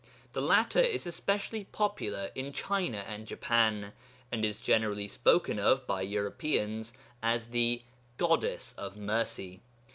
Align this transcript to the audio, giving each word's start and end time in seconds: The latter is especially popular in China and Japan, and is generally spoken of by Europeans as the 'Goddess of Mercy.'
The 0.33 0.41
latter 0.41 0.79
is 0.79 1.05
especially 1.05 1.65
popular 1.65 2.31
in 2.33 2.53
China 2.53 3.05
and 3.07 3.27
Japan, 3.27 3.93
and 4.31 4.43
is 4.43 4.57
generally 4.59 5.07
spoken 5.07 5.59
of 5.59 5.85
by 5.85 6.01
Europeans 6.01 6.93
as 7.21 7.49
the 7.51 7.83
'Goddess 8.17 8.73
of 8.79 8.97
Mercy.' 8.97 9.61